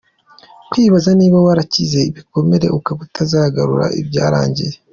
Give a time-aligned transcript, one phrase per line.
[0.69, 4.75] Kwibaza niba warakize ibikomere ukaba utazagarura ibyarangiye.